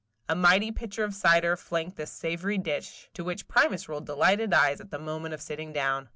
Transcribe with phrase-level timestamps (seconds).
[0.27, 4.81] A mighty pitcher of cider flanked this savory dish, to which Primus rolled delighted eyes
[4.81, 6.09] at the moment of sitting down.